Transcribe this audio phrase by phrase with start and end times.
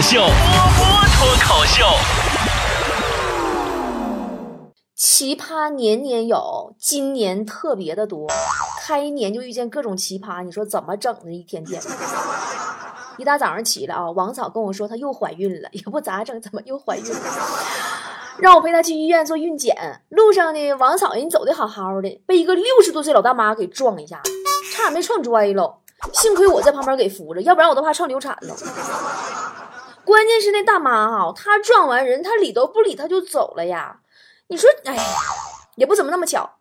[0.00, 0.30] 秀，波
[0.76, 1.84] 波脱口秀。
[4.96, 8.26] 奇葩年年有，今年特别的多，
[8.80, 11.30] 开年就遇见各种奇葩，你说怎么整的？
[11.30, 11.82] 一天天，
[13.18, 17.20] 一大早上起来啊，王嫂跟我说她又怀孕了，也不咋整，怎么又怀孕了？
[18.38, 19.76] 让我陪她去医院做孕检。
[20.08, 24.22] 路上呢，王嫂人走的好好的，被一个六十多岁老大妈给撞一下，
[24.72, 25.78] 差点没撞摔了。
[26.14, 28.56] 幸亏我在旁边给扶着，要不然我都怕撞流产了。
[30.10, 34.00] 关键是那大妈哈，她撞完人，她理都不理，她就走了呀。
[34.48, 34.98] 你说，哎，
[35.76, 36.58] 也不怎么那么巧。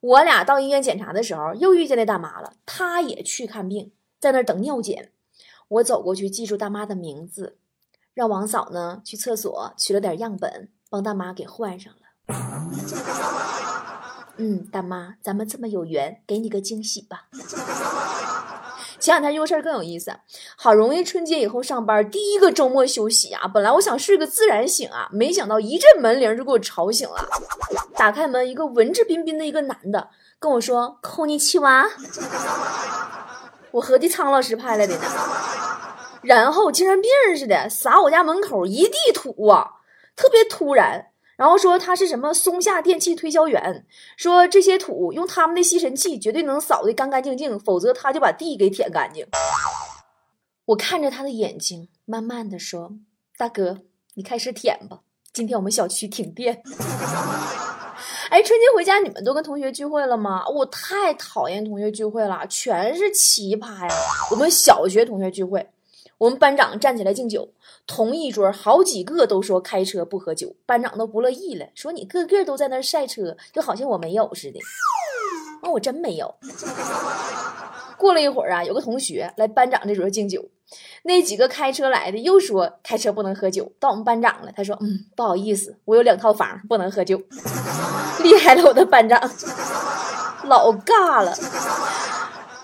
[0.00, 2.52] 我俩到医院检查的时候，又遇见那大妈了。
[2.66, 5.12] 她也去看病，在那等尿检。
[5.68, 7.56] 我走过去，记住大妈的名字，
[8.12, 12.00] 让王嫂呢去厕所取了点样本，帮大妈给换上了。
[14.36, 17.28] 嗯，大妈，咱们这么有缘，给你个惊喜吧。
[19.00, 20.14] 前两天有个事儿更有意思，
[20.56, 27.26] 好容易春节以后上班第一个周末休息啊，本来我想睡个自然醒啊，没想到一阵门铃就给我吵醒了。
[27.96, 31.90] 打开门，一个文质彬彬的一个男的跟我说：“扣你七万。”
[33.72, 35.02] 我合计苍老师派来的呢，
[36.22, 39.66] 然后精神病似的撒我家门口一地土啊，
[40.14, 41.09] 特别突然。
[41.40, 43.86] 然后说他是什么松下电器推销员，
[44.18, 49.26] 说这些土用他们的吸尘器绝对能扫得干干净净，否则他就把地给舔干净。
[50.66, 52.92] 我看着他的眼睛，慢慢的说
[53.38, 53.78] ：“大哥，
[54.12, 55.00] 你开始舔吧。
[55.32, 56.62] 今天我们小区停电。
[58.28, 60.46] 哎，春节回家你们都跟同学聚会了吗？
[60.46, 63.94] 我太讨厌同学聚会了，全是奇葩呀。
[64.30, 65.66] 我们小学同学聚会。”
[66.18, 67.50] 我们班长站起来敬酒，
[67.90, 74.60] 同一桌好几个都说开车不喝酒，班长都不乐意了，说你个个都在那晒车，就好像我没有似的。
[75.60, 76.32] 那我真没有。
[77.98, 80.48] 过了一会儿啊，有个同学来班长这桌敬酒，
[81.02, 87.20] 那几个开车来的又说开车不能喝酒，到我们班长了，他说嗯不好意思，我有两套房不能喝酒。
[88.22, 89.20] 厉害了，我的班长，
[90.44, 91.34] 老尬了。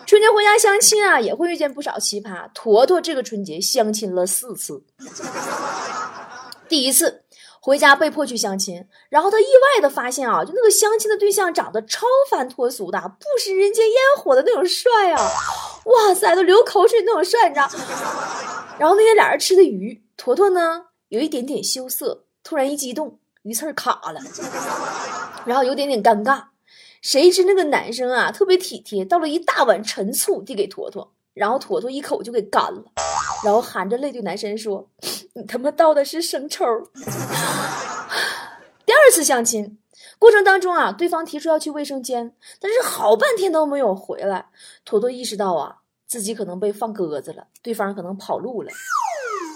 [0.06, 2.49] 春节回家相亲啊，也会遇见不少奇葩。
[2.55, 4.84] 坨坨这个春节相亲了四次。
[6.69, 7.25] 第一次
[7.61, 15.28] 回家被迫去相亲，然后他意外的发现啊，就那个相亲的对象长得超凡脱俗的，不食人间烟火的那种帅啊！
[15.87, 17.69] 哇塞，都流口水那种帅，你知道？
[18.78, 24.21] 然后那天俩人吃的鱼，坨坨呢有一点点羞涩，突然一激动，鱼刺卡了，
[25.45, 26.45] 然后有点点尴尬。
[27.06, 32.83] 谁知那个男生啊，特别体贴，倒了一大碗陈醋递给坨坨，然后坨坨一口就给干了，
[33.44, 34.84] 然后含着泪对男生说
[35.34, 36.66] ：“你他妈倒的是生抽。”
[38.84, 39.78] 第二次相亲
[40.19, 44.47] 过程当中啊，对方提出要去卫生间，但是好半天都没有回来，
[44.84, 45.77] 坨坨意识到啊，
[46.09, 48.72] 自己可能被放鸽子了，对方可能跑路了，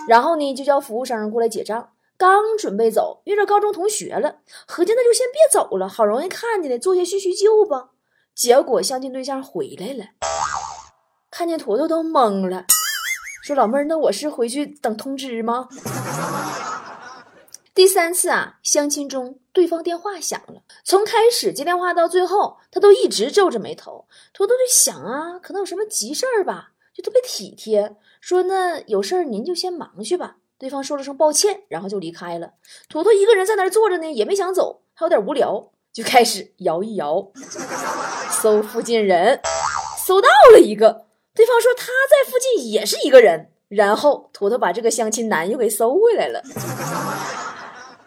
[0.06, 1.88] 然后呢，就叫服务生过来结账。
[2.20, 7.92] 刚准备走，遇着高中同学了，合计那就先别走了，好容易看见的，坐下叙叙旧吧。
[8.34, 10.04] 结果相亲对象回来了，
[11.30, 12.66] 看见坨坨都懵了，
[13.42, 15.70] 说：“老妹儿，那我是回去等通知吗？”
[17.74, 24.06] 第三次啊，相亲中对方电话响了，从开始接电话到最后，他都一直皱着眉头。
[24.34, 32.52] 坨坨就想啊，可能有什么急事儿吧，就特别体贴，说：“那有事儿您就先忙去吧。”对方说了声抱歉，然后就离开了。
[32.90, 37.32] 坨坨一个人在那儿坐着呢，也没想走，还有点无聊，就开始摇一摇，
[38.30, 39.40] 搜附近人，
[40.06, 41.06] 搜到了一个。
[41.34, 46.42] 对方说他在附近也是一个人，然后坨坨把这个相亲男又给搜回来了。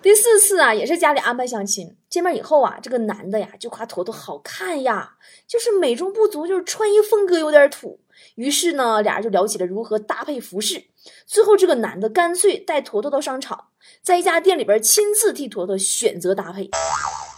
[0.04, 5.14] 第四次啊，也是家里安排相亲，见面以后啊，这个男的呀就夸坨坨好看呀，
[5.48, 8.00] 就是美中不足，就是穿衣风格有点土。
[8.36, 10.86] 于是呢，俩人就聊起了如何搭配服饰。
[11.26, 13.68] 最后，这个男的干脆带坨坨到商场，
[14.02, 16.70] 在一家店里边亲自替坨坨选择搭配。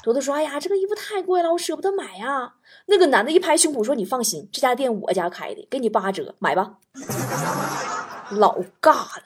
[0.04, 2.54] 坨坨说：“哎呀，这个衣服太贵了，我舍不得买呀。”
[2.86, 6.76] 那个男的一拍胸脯说：“你放心，这家店我家开的，给你八折，买吧。”
[8.30, 9.24] 老尬了，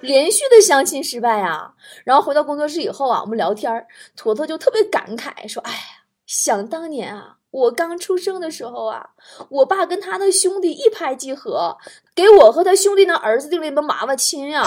[0.00, 1.74] 连续的相亲失败啊！
[2.04, 3.84] 然后回到工作室以后啊，我们聊天
[4.16, 5.78] 坨坨就特别感慨说：“哎呀，
[6.26, 9.10] 想当年啊。”我刚出生的时候啊，
[9.48, 11.76] 我爸跟他的兄弟一拍即合，
[12.14, 14.64] 给我和他兄弟那儿子定了一门娃娃亲呀。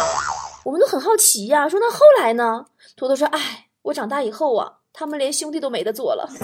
[0.65, 2.65] 我们都很好奇呀，说那后来呢？
[2.95, 6.29] 坨坨说：“哎，我长大以后啊，他们连兄弟都没得做了。”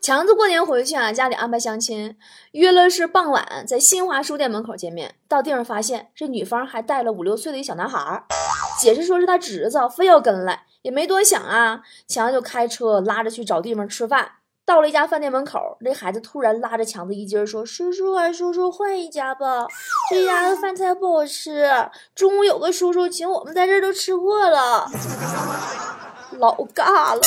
[0.00, 2.16] 强子过年回去啊，家里安排相亲，
[2.52, 5.14] 约了是傍晚在新华书店门口见面。
[5.28, 8.24] 到地方发现这女方还带了五六岁的一小男孩，
[8.78, 14.32] 解释说是他侄子，非要跟来，也没多想啊，强子就开车拉着去找地方吃饭。
[14.70, 19.66] 到了一家饭店门口，那孩子突然拉着强子衣襟说：“叔叔啊，叔叔，换一家吧，
[20.08, 21.68] 这家的饭菜不好吃。
[22.14, 24.88] 中午有个叔叔请我们在这儿都吃过了，
[26.38, 27.20] 老尬了。”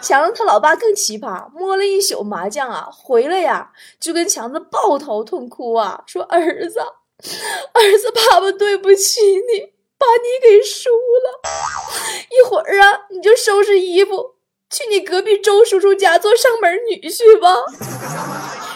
[0.00, 11.40] 强子他老爸更奇葩，摸了一宿麻将啊，回来呀就跟强子抱头痛哭啊，说：“儿子，儿子，爸爸对不起你，把你给输了。
[12.30, 14.34] 一会儿啊，你就收拾衣服。”
[14.68, 17.48] 去你隔壁周叔叔家做上门女婿吧！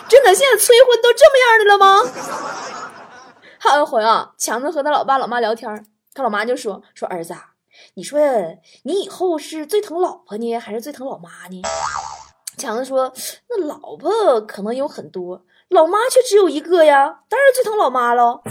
[0.08, 2.02] 真的，现在催婚都这么样的了吗？
[3.58, 5.84] 还有回啊，强子和他老爸老妈聊天，
[6.14, 7.34] 他老妈就说：“说儿子，
[7.94, 8.20] 你说
[8.84, 11.62] 你以后是最疼老婆呢，还是最疼老妈呢？”
[12.56, 13.12] 强子说
[13.50, 18.42] ：“那老婆可能有很多，老妈却只有一个呀，当然最疼老妈喽。”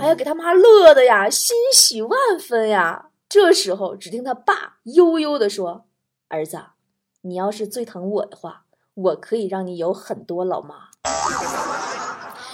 [0.00, 3.06] 哎呀，给他妈乐的呀，欣喜万分呀。
[3.28, 5.86] 这时候，只听他爸悠悠的说
[6.28, 6.58] ：“儿子。”
[7.22, 8.62] 你要是最疼我的话，
[8.94, 10.74] 我可以让你有很多老妈。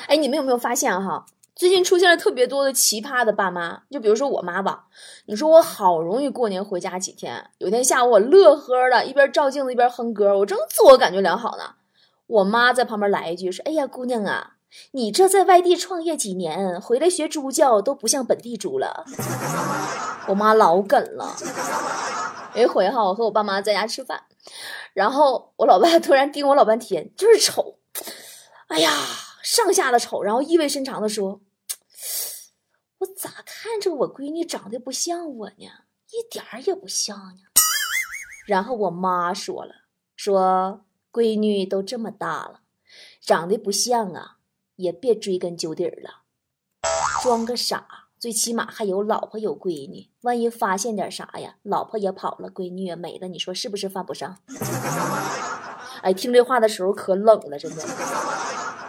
[0.08, 1.26] 哎，你们有没有发现哈？
[1.54, 4.84] 最近出现了特别多的奇葩的爸妈，就比如说我妈吧。
[5.26, 11.76] 你说我好容易过年回家几天，有天下午我乐呵的，一边照镜子一边哼歌，我正自我感觉良好呢。
[12.26, 14.54] 我妈在旁边来一句说：“哎呀，姑娘啊，
[14.90, 19.04] 你这在外地创业几年，回来学猪叫都不像本地猪了。”
[20.28, 21.34] 我妈老梗了。
[22.56, 24.24] 有一回哈，我和我爸妈在家吃饭，
[24.94, 27.78] 然后我老爸 突然盯我老半天，就是瞅，
[28.68, 28.90] 哎呀，
[29.42, 31.42] 上下的瞅，然后意味深长的说
[32.98, 35.66] ：“我咋看着我闺女长得不像我呢？
[36.12, 37.42] 一点儿也不像呢。”
[38.48, 39.74] 然后我妈说了
[40.16, 42.60] ：“说闺女都这么大了，
[43.20, 44.38] 长得不像啊，
[44.76, 46.22] 也别追根究底了，
[47.22, 54.36] 装个傻。”最起码还有老婆有闺女，万一发现点啥呀，老婆也跑了，闺女也没了，你说是不是犯不上？
[56.02, 57.82] 哎，听这话的时候可冷了，真的。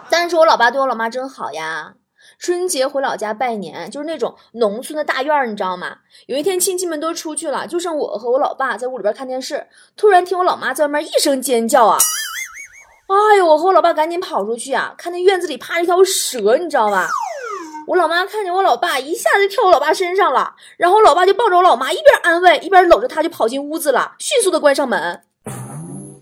[0.09, 1.95] 但是我老爸对我老妈真好呀，
[2.39, 5.97] 春节回老家拜年，就是那种农村的大院，你知道吗？
[6.27, 11.97] 有一天亲戚们都出去了，就剩我和我老爸在屋里边看电视，突然听我老妈在外面一声尖叫啊！
[13.07, 17.07] 哎呦，我和我老爸赶紧跑出去啊，看那院子里趴着一条蛇，你知道吧？
[17.87, 25.23] 我老妈看见我老爸，一下子跳我老爸身上了，然后老爸就抱着我老妈，一边安慰一边搂着她就跑进屋子了，迅速的关上门，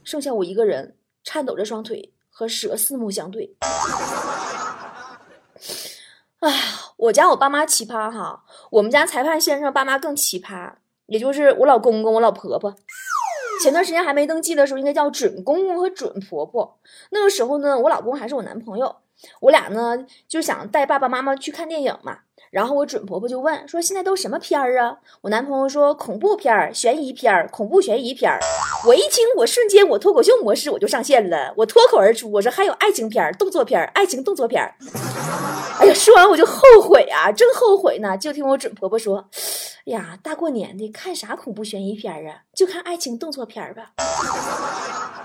[0.03, 3.55] 剩下我一个人颤抖着双腿和蛇四目相对。
[6.41, 6.57] 哎呀，
[6.97, 10.73] 我家我爸妈奇葩哈，我们家裁判先生爸妈更奇葩，
[11.07, 12.75] 也就是我老公公我老婆婆。
[13.63, 16.77] 前段时间还没登记的时候，应该叫准公公和准婆婆。
[17.09, 18.97] 那个时候呢，我老公还是我男朋友。
[19.41, 22.19] 我俩呢就想带爸爸妈妈去看电影嘛，
[22.51, 24.97] 然后我准婆婆就问说现在都什么片儿啊？
[25.21, 28.39] 我男朋友说恐怖片儿、悬疑片儿、恐怖悬疑片儿。
[28.85, 34.75] 我一听，我瞬间我脱口秀模式我就上线了，我脱口而出我说还有爱情片儿、动作片儿、爱情动作片儿。
[35.79, 39.27] 哎呀，说完我就后悔啊，正后悔呢，就听我准婆婆说，
[39.87, 42.41] 哎呀，大过年的看啥恐怖悬疑片儿啊？
[42.53, 43.91] 就看爱情动作片儿吧。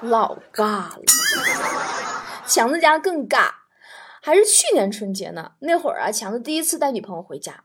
[0.03, 1.03] 老尬了，
[2.47, 3.60] 强子家更尬。
[4.23, 7.65] 还是去年春节呢，那会儿啊，强子第一次带女朋友回家，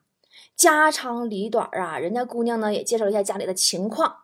[0.55, 4.19] 家长里短啊，人家姑娘呢也介绍了一下家里的情况，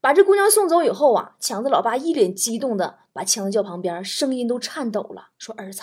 [0.00, 5.82] 把这姑娘送走以后啊，强子老爸一脸激动的把强子叫旁边，声音都颤抖了，说：“儿子，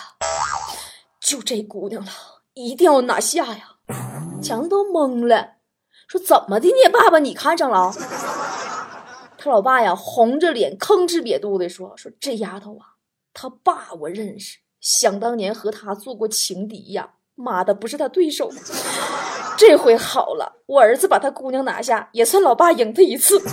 [1.20, 2.10] 就这姑娘了，
[2.54, 3.76] 一定要拿下呀！”
[4.42, 5.56] 强子都懵了，
[6.08, 7.92] 说：“怎么的呢，爸爸，你看上了？”
[9.36, 12.96] 他老爸呀，红着脸，吭哧瘪肚的说：“说这丫头啊，
[13.34, 18.50] 他爸我认识。”想当年和他做过情敌呀，妈的不是他对手。
[19.56, 23.40] 这回好了，我儿子把他姑娘拿下，也算老爸赢他一次。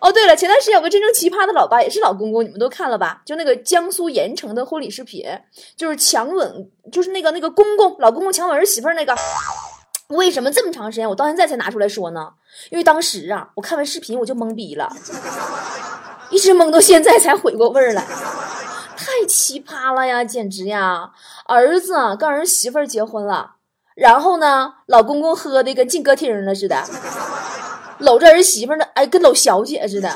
[0.00, 3.22] 哦，对了，前段时间有个真正奇葩的老爸，也是老公公，你们都看了吧？
[3.24, 5.24] 就那个江苏盐城的婚礼视频，
[5.76, 9.14] 就是强吻，就是那个那个公公老公公强吻儿媳妇那个。
[10.08, 12.32] 为什么这么长时间我到现在才拿出来说呢？
[12.70, 14.90] 因为当时啊，我看完视频我就懵逼了，
[16.30, 18.02] 一直懵到现在才回过味儿来。
[19.28, 21.10] 奇葩了呀，简直呀！
[21.46, 23.56] 儿子跟儿媳妇结婚了，
[23.94, 26.82] 然后呢，老公公喝的跟进歌厅了似的，
[27.98, 30.10] 搂着儿媳妇呢，哎，跟搂小姐似的。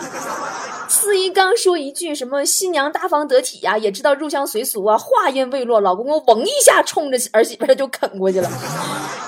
[0.88, 4.98] 司仪刚说一句什么“新娘大方得体呀”，也知道入乡随俗啊。
[4.98, 8.50] 话音未落，老公公嗡一下冲着儿媳妇就啃过去了，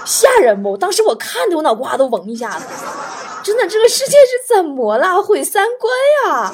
[0.04, 0.76] 吓人不？
[0.76, 2.66] 当时我看的我脑瓜都嗡一下子，
[3.42, 5.22] 真的，这个世界是怎么了？
[5.22, 6.52] 毁三观呀！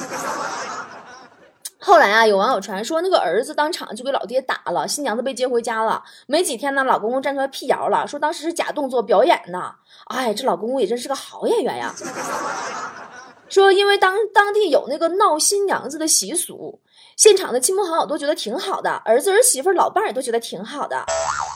[1.90, 6.00] 后来啊，有网友传说那个儿子当场就给老爹打了，新娘子被接回家了。
[6.28, 9.74] 没几天呢，老公公站出来辟谣了，说当时是假动作表演呢。
[10.04, 11.92] 哎，这老公公也真是个好演员呀。
[13.50, 16.80] 说因为当当地有那个闹新娘子的习俗，
[17.16, 21.04] 现场的亲朋好友都觉得挺好的，儿子儿媳妇、老伴儿也都觉得挺好的。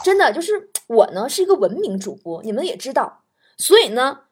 [0.02, 3.20] 真的，就是我呢是一个文明主播，你们也知道，
[3.56, 4.22] 所以呢，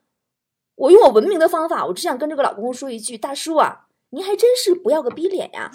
[0.75, 5.71] 我用我文明的方法，我只想跟这个老公公说一句：大叔啊，您还真是不要个逼脸呀！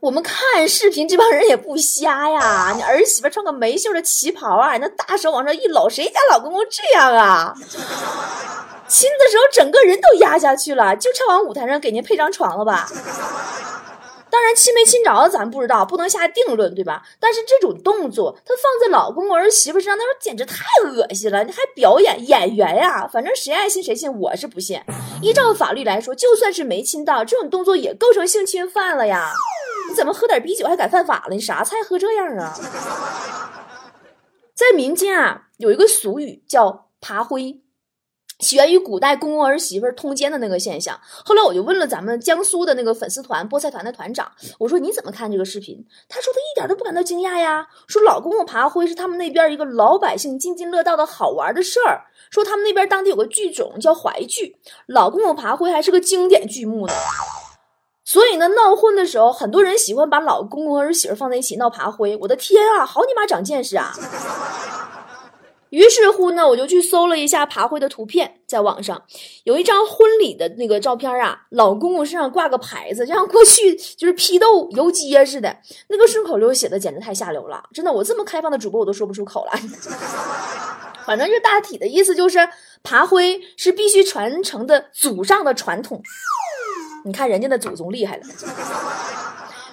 [0.00, 7.54] 我们看视频这帮人也不瞎呀，你儿媳妇穿个没袖的旗袍啊，那大手往上一搂，谁家老公公这样啊？
[8.88, 12.88] 亲的时候整个人都压下去了，就差往舞台上给您配张床了吧？
[14.32, 17.02] 当然亲没亲着咱不知道，不能下定论，对吧？
[17.20, 21.44] 但是这种动作，他放在老公公儿媳妇身上，那时候简直太恶心了！
[21.44, 23.06] 你还表演演员呀？
[23.06, 24.80] 反正谁爱信谁信，我是不信。
[25.20, 29.34] 依照法律来说，就算是没亲到，这种动作也构成性侵犯了呀！
[29.90, 31.34] 你怎么喝点啤酒还敢犯法了？
[31.34, 32.58] 你啥菜喝这样啊？
[34.54, 37.60] 在民间啊，有一个俗语叫“爬灰”。
[38.42, 41.00] 起源于古代公公儿媳妇通奸的那个现象。
[41.24, 45.86] 后来我就问了咱们江苏的那个粉丝团菠菜团的团长，我说你怎么看这个视频？
[46.08, 52.02] 他说他一点都不感到惊讶呀，说老公公爬灰是他们那边一个老百姓津津乐道的好玩的事儿。
[52.30, 54.56] 说他们那边当地有个剧种叫淮剧，
[54.86, 56.92] 老公公爬灰还是个经典剧目呢。
[58.04, 62.16] 所以呢，闹婚的时候，很多人喜欢把老公公和儿媳妇放在一起闹爬灰。
[62.22, 63.92] 我的天啊，好你妈长见识啊！
[65.72, 69.02] 于是乎呢，我就去搜了一下爬灰的图片，在网上
[69.44, 75.56] 有一张婚礼的那个照片啊，老公公身上挂个牌子，就像过去就是批斗游街似的，
[75.88, 79.62] 那个顺口溜写的简直太下流了，真的，我这么开放的主播我都说不出口来。
[81.06, 82.46] 反正就大体的意思就是，
[82.82, 86.02] 爬灰是必须传承的祖上的传统。
[87.06, 88.22] 你看人家的祖宗厉害了。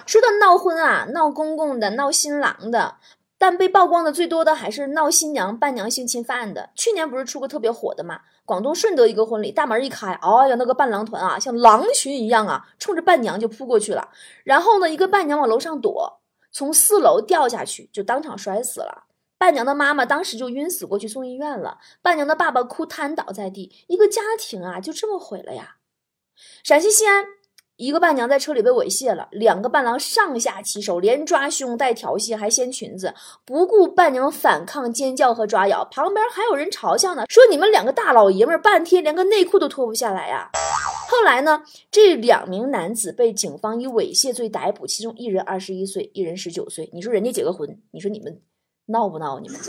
[0.06, 2.96] 说到闹婚啊，闹公公的，闹新郎的。
[3.40, 6.68] 但被曝光的最多的还是闹新娘伴娘性侵犯的。
[6.76, 8.20] 去年不是出个特别火的嘛？
[8.44, 14.10] 广东顺德一个婚礼，大门一开，哎呀，那个伴郎团啊，像狼群一样啊，冲着伴娘就扑过去了。
[14.44, 16.20] 然后呢，一个伴娘往楼上躲，
[16.52, 19.04] 从四楼掉下去，就当场摔死了。
[19.38, 21.78] 伴娘的妈妈当时就晕死过去送医院了。
[22.02, 25.76] 伴娘的爸爸哭瘫倒在地，一个家庭啊，就这么毁了呀。
[26.62, 27.39] 陕西西安。
[27.80, 33.14] 一个伴娘在车里被猥亵了，两个伴郎上下其手，连抓胸带调戏，还掀裙子，
[33.46, 40.50] 不顾伴娘反抗、尖叫和抓咬，旁边还有人嘲笑呢，说你们两个大老爷们半天连个内裤都脱不下来呀。
[41.08, 46.90] 后来呢，这两名男子被警方以猥亵罪逮捕，其中一人二十一岁，一人十九岁。
[46.92, 48.42] 你说人家结个婚，你说你们
[48.88, 49.40] 闹不闹？
[49.40, 49.58] 你们？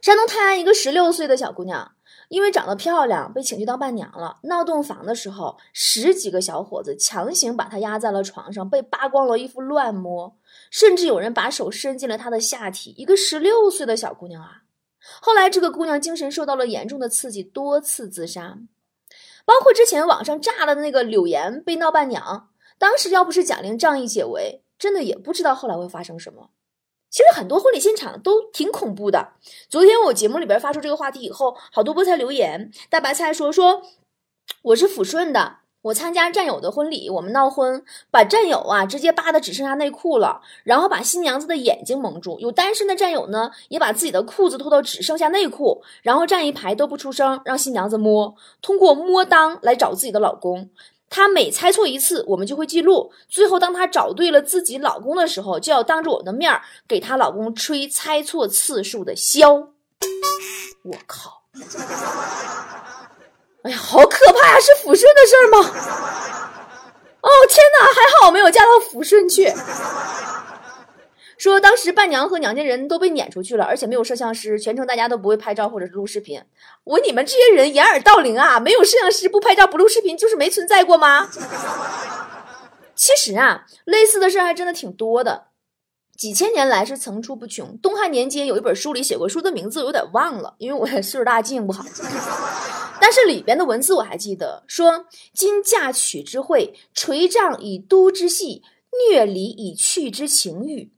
[0.00, 1.90] 山东泰安一个十六岁的小姑娘。
[2.32, 4.38] 因为长得漂亮，被请去当伴娘了。
[4.44, 10.34] 闹洞房的时候，十几个小伙子强行把她压在了床上，被扒光了衣服乱摸，
[10.70, 12.94] 甚至有人把手伸进了她的下体。
[12.96, 14.62] 一个十六岁的小姑娘啊！
[15.20, 18.56] 后来这个姑娘精神受到了严重的刺激，多次自杀。
[19.44, 22.48] 包括之前网上炸了的那个柳岩被闹伴娘，
[22.78, 26.48] 当时要不是贾玲仗义解围，真的也不知道后来会发生什么。
[27.12, 29.34] 其实很多婚礼现场都挺恐怖的。
[29.68, 33.82] 昨天我节目里边发出这个话题以后，好多菠菜留言，大白菜说说
[34.62, 42.40] 我是抚顺的，我参加战友的婚礼，我们闹婚，把战友啊直接扒的只剩下内裤了，然后把新娘子的眼睛蒙住。
[42.40, 50.70] 有单身的战友呢，也把自己的裤子脱到只剩下内裤，然后站一排都不出声，让新娘子摸，通过摸裆来找自己的老公。
[51.14, 53.12] 她每猜错一次，我们就会记录。
[53.28, 59.68] 最后，当她找对了自己老公的时候，就要当着我的面儿给她老公吹猜错次数的箫。
[60.82, 61.42] 我靠！
[63.62, 64.58] 哎呀，好可怕呀！
[64.58, 65.58] 是抚顺的事儿吗？
[67.20, 69.52] 哦天哪，还好我没有嫁到抚顺去。
[71.42, 76.40] 说当时伴娘和娘家人都被撵出去了，而且没有摄像师，全程大家都不会拍照或者是录视频。
[76.84, 78.60] 我你们这些人掩耳盗铃啊！
[78.60, 81.28] 没有摄像师不拍照不录视频，就是没存在过吗？
[82.94, 85.46] 其实啊，类似的事还真的挺多的，
[86.16, 87.76] 几千年来是层出不穷。
[87.78, 91.84] 东汉年间有一本书里写过，书的名字有点忘了，因为我岁数大记性不好。
[93.00, 98.62] 但是里边的文字我还记得，说今嫁娶之会，垂杖以都之戏，
[99.10, 100.92] 虐礼以去之情欲。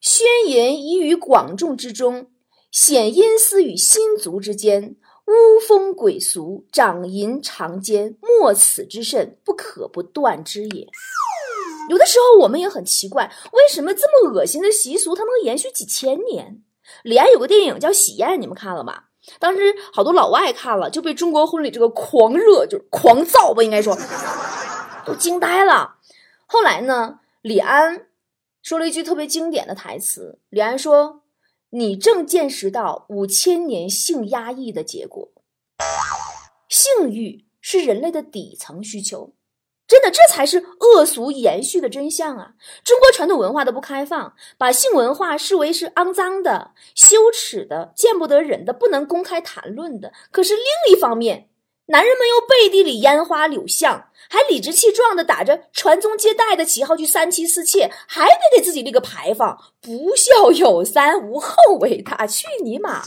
[0.00, 2.30] 宣言已于广众之中，
[2.70, 10.86] 显阴私与心族之间，污风鬼俗，长淫长奸，莫此之甚，不可不断之也。
[11.88, 16.62] 有的时候我们也很奇怪，为什么这么恶心的习俗，它能延续几千年？
[17.02, 19.04] 李安有个电影叫《喜宴》，你们看了吗？
[19.38, 23.96] 当时好多老外看了，就被中国婚礼这个狂热，就是狂躁吧，应该说，
[25.04, 25.96] 都惊呆了。
[26.46, 28.07] 后来呢，李安。
[28.62, 31.22] 说了一句特别经典的台词，李安说
[31.70, 35.30] ：“你正见识到五千年性压抑的结果。
[36.68, 39.34] 性欲是人类的底层需求。
[39.86, 42.56] 真的，这才是恶俗延续的真相啊！
[42.84, 50.12] 中国传统文化的不开放，把性文化视为是肮脏的、羞耻的、见不得人的、不能公开谈论的。
[50.30, 51.48] 可是另一方面，
[51.90, 62.26] 男人们又背地里烟花柳巷，还理直气壮的打着传宗接代的旗号去三妻四妾，还得给自己立个牌坊：不孝有三，无后为大。
[62.26, 63.02] 去你妈！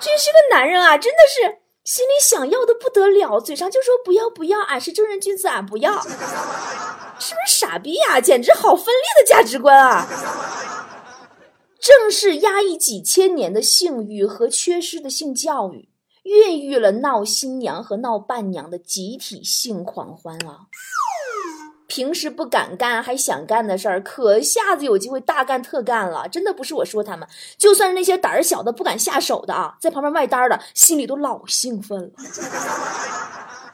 [0.00, 1.58] 真是个男人啊，真的是。
[1.84, 8.20] 心里想要的不得了，嘴上就说不要不要，俺是正人君子，俺不要，是不是傻逼呀？
[8.20, 10.08] 简直好分裂的价值观啊！
[11.80, 15.88] 正是压抑几千年的性欲和缺失的性教育，
[16.30, 20.68] 孕育了闹新娘和闹伴娘的集体性狂欢啊！
[21.88, 26.28] 平时不敢干还想干的事儿，可下子有机会大干特干了。
[26.28, 32.10] 真的不是我说他们，就算是那些胆儿小的不敢下手的啊，在旁边卖单的，心里都老兴奋了。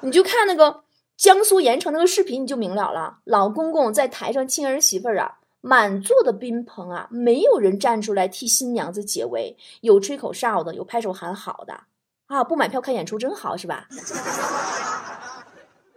[0.00, 0.84] 你就看那个
[1.18, 3.18] 江苏盐城那个视频，你就明了了。
[3.25, 11.80] 老公公在台上亲儿媳妇儿啊，满座的宾朋啊，没有人站出来替新娘子解围，有吹口哨的，有拍手喊好的
[12.26, 12.45] 啊。
[12.45, 13.88] 不买票看演出真好，是吧？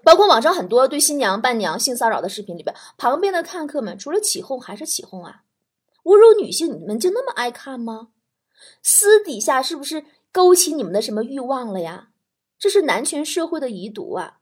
[0.02, 5.44] 包括网上很多对新娘伴娘性骚扰的视频里边，旁边的看客们除了起哄还是起哄啊！
[6.06, 8.10] 侮辱女性，你们就那么爱看吗？
[8.82, 12.08] 私底下是不是勾起你们的什么欲望了呀？
[12.58, 14.40] 这是男权社会的遗毒啊！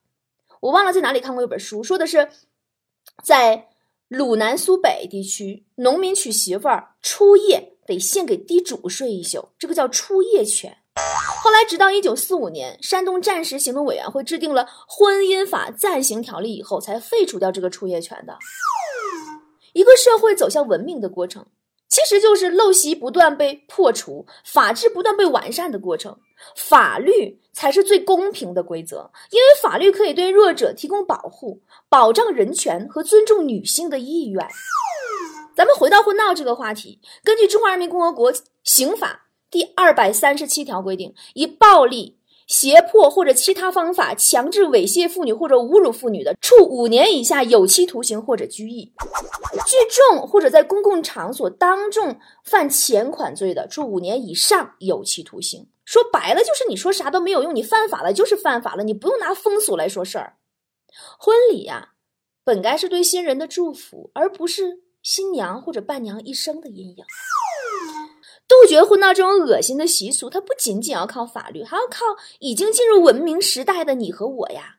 [0.62, 2.30] 我忘了在哪里看过一本书，说的是
[3.24, 3.70] 在
[4.08, 10.78] 鲁南苏北地区，农民娶媳妇儿初夜得献给地主睡一宿，这个叫初夜权。
[11.44, 18.38] 后来，直到一九四五年，山东战时行动委员会制定了《婚姻法暂行条例》以后，才废除掉这个初夜权的。
[19.74, 21.46] 一个社会走向文明的过程，
[21.88, 26.18] 其实就是陋习不断被破除、法治不断被完善的过程。
[26.56, 34.48] 法律才是最公平的规则，因为法律可以对弱者提供保护，保障人权和尊重女性的意愿。
[35.56, 39.22] 咱们回到婚闹这个话题，根据《中华人民共和国刑法》。
[39.58, 48.92] 第二百三十七条规定，以暴力、胁迫或者其他方法强制猥亵妇女或者侮辱妇女的，处五年以下有期徒刑或者拘役；
[49.66, 55.68] 聚众或者在公共场所当众犯前款罪的，处五年以上有期徒刑。
[55.84, 60.36] 说白了，就是你说啥都没有用，你犯法了就是犯法了，你不用拿风俗来说事儿。
[61.18, 61.94] 婚礼呀，
[62.44, 67.04] 本该是对新人的祝福，而不是新娘或者伴娘一生的阴影。
[68.48, 72.06] 杜绝婚闹这种恶心的习俗，它不仅仅要靠法律，还要靠
[72.40, 74.78] 已经进入文明时代的你和我呀！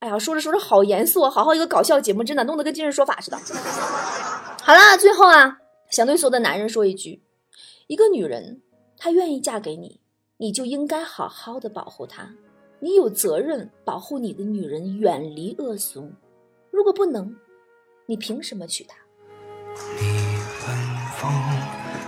[0.00, 3.38] 哎呀，说着说着好严肃，好好一个搞笑节目，真的弄得跟今日说法似的。
[4.62, 5.58] 好啦，最后啊，
[5.90, 7.22] 想对所有的男人说一句：
[7.86, 8.60] 一个女人
[8.98, 10.00] 她愿意嫁给你，
[10.38, 12.34] 你就应该好好的保护她，
[12.80, 16.10] 你有责任保护你的女人远离恶俗。
[16.70, 17.34] 如果不能，
[18.06, 18.96] 你凭什么娶她？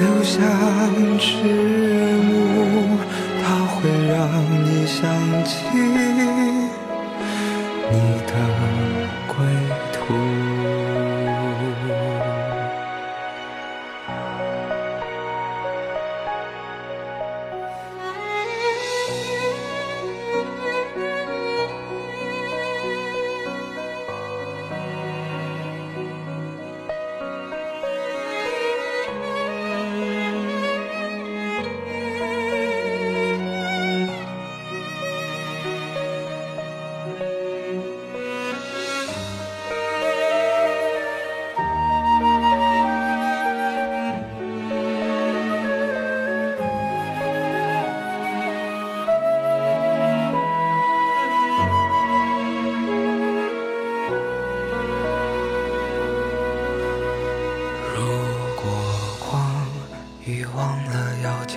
[0.00, 0.40] 留下
[1.18, 1.44] 迟
[2.24, 2.96] 暮，
[3.44, 4.16] 它会让
[4.64, 4.98] 你想
[5.44, 5.50] 起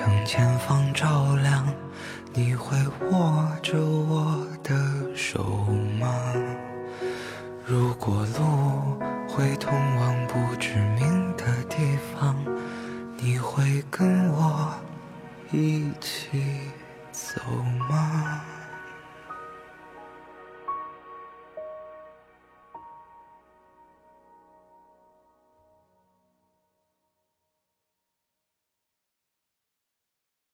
[0.06, 0.53] 了要将前